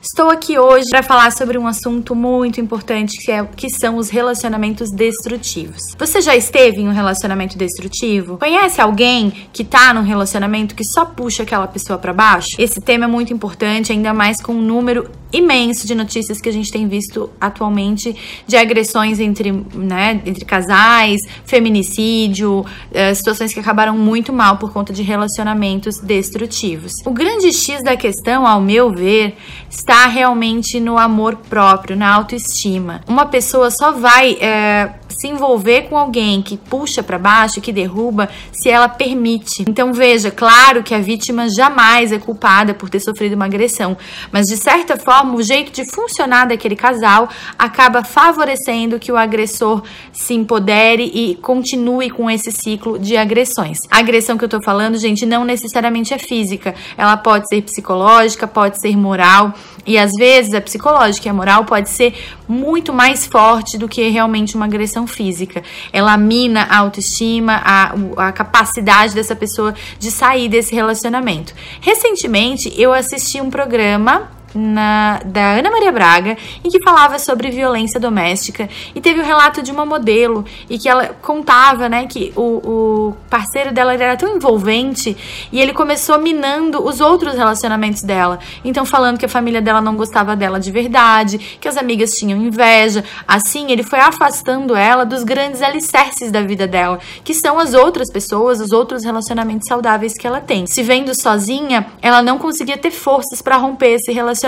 [0.00, 4.08] Estou aqui hoje para falar sobre um assunto muito importante que, é, que são os
[4.08, 5.82] relacionamentos destrutivos.
[5.98, 8.38] Você já esteve em um relacionamento destrutivo?
[8.38, 12.50] Conhece alguém que tá num relacionamento que só puxa aquela pessoa para baixo?
[12.56, 16.52] Esse tema é muito importante, ainda mais com um número imenso de notícias que a
[16.52, 18.14] gente tem visto atualmente
[18.46, 24.92] de agressões entre, né, entre casais, feminicídio, uh, situações que acabaram muito mal por conta
[24.92, 26.92] de relacionamentos destrutivos.
[27.04, 29.36] O grande X da questão, ao meu ver,
[29.68, 33.00] está realmente no amor próprio, na autoestima.
[33.06, 38.28] Uma pessoa só vai é, se envolver com alguém que puxa para baixo, que derruba,
[38.52, 39.64] se ela permite.
[39.68, 43.96] Então veja, claro que a vítima jamais é culpada por ter sofrido uma agressão,
[44.30, 49.82] mas de certa forma o jeito de funcionar daquele casal acaba favorecendo que o agressor
[50.12, 53.78] se empodere e continue com esse ciclo de agressões.
[53.90, 58.46] A agressão que eu tô falando, gente, não necessariamente é física, ela pode ser psicológica,
[58.46, 59.54] pode ser moral
[59.86, 62.14] e às vezes a psicológica e a moral pode ser
[62.48, 65.62] muito mais forte do que realmente uma agressão física.
[65.92, 67.94] Ela mina a autoestima, a,
[68.28, 71.54] a capacidade dessa pessoa de sair desse relacionamento.
[71.80, 78.00] Recentemente, eu assisti um programa na, da Ana Maria Braga em que falava sobre violência
[78.00, 82.32] doméstica e teve o um relato de uma modelo e que ela contava, né, que
[82.34, 85.16] o, o parceiro dela era tão envolvente
[85.52, 88.38] e ele começou minando os outros relacionamentos dela.
[88.64, 92.40] Então falando que a família dela não gostava dela de verdade, que as amigas tinham
[92.40, 93.04] inveja.
[93.26, 98.10] Assim, ele foi afastando ela dos grandes alicerces da vida dela, que são as outras
[98.10, 100.66] pessoas, os outros relacionamentos saudáveis que ela tem.
[100.66, 104.45] Se vendo sozinha, ela não conseguia ter forças para romper esse relacionamento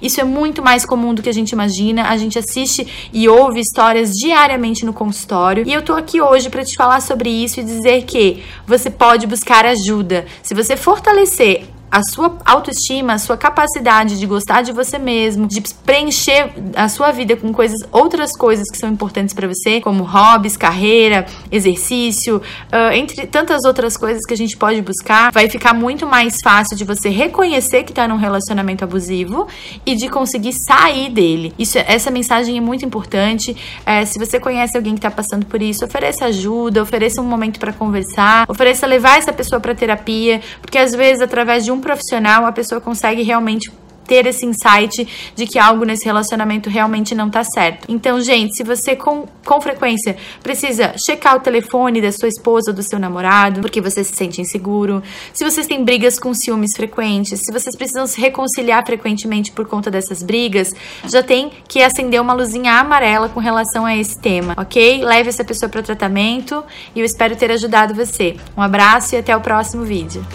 [0.00, 2.08] Isso é muito mais comum do que a gente imagina.
[2.08, 5.64] A gente assiste e ouve histórias diariamente no consultório.
[5.66, 9.26] E eu tô aqui hoje para te falar sobre isso e dizer que você pode
[9.26, 10.26] buscar ajuda.
[10.42, 15.60] Se você fortalecer a sua autoestima, a sua capacidade de gostar de você mesmo, de
[15.84, 20.56] preencher a sua vida com coisas, outras coisas que são importantes para você, como hobbies,
[20.56, 26.06] carreira, exercício, uh, entre tantas outras coisas que a gente pode buscar, vai ficar muito
[26.06, 29.48] mais fácil de você reconhecer que tá num relacionamento abusivo
[29.84, 31.52] e de conseguir sair dele.
[31.58, 33.56] Isso, essa mensagem é muito importante.
[33.84, 37.58] É, se você conhece alguém que tá passando por isso, ofereça ajuda, ofereça um momento
[37.58, 42.52] para conversar, ofereça levar essa pessoa para terapia, porque às vezes através de profissional a
[42.52, 43.70] pessoa consegue realmente
[44.10, 47.86] ter esse insight de que algo nesse relacionamento realmente não tá certo.
[47.88, 52.74] Então, gente, se você com, com frequência precisa checar o telefone da sua esposa ou
[52.74, 55.00] do seu namorado, porque você se sente inseguro,
[55.32, 59.92] se vocês têm brigas com ciúmes frequentes, se vocês precisam se reconciliar frequentemente por conta
[59.92, 60.74] dessas brigas,
[61.06, 65.04] já tem que acender uma luzinha amarela com relação a esse tema, ok?
[65.04, 66.64] Leve essa pessoa para tratamento
[66.96, 68.34] e eu espero ter ajudado você.
[68.56, 70.26] Um abraço e até o próximo vídeo.